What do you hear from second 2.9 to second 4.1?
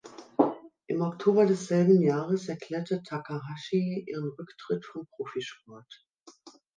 Takahashi